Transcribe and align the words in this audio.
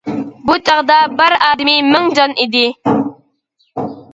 بۇ 0.45 0.53
چاغدا 0.69 0.95
بار 1.19 1.35
ئادىمى 1.49 1.75
مىڭ 1.91 2.09
جان 2.21 2.35
ئىدى. 2.45 2.65